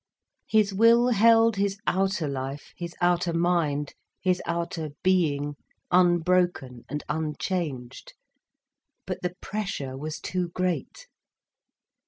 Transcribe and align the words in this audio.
His 0.47 0.73
will 0.73 1.09
held 1.09 1.57
his 1.57 1.77
outer 1.85 2.27
life, 2.27 2.73
his 2.75 2.95
outer 3.01 3.33
mind, 3.33 3.93
his 4.19 4.41
outer 4.47 4.89
being 5.03 5.53
unbroken 5.91 6.85
and 6.89 7.03
unchanged. 7.07 8.15
But 9.05 9.21
the 9.21 9.35
pressure 9.41 9.95
was 9.95 10.19
too 10.19 10.49
great. 10.55 11.05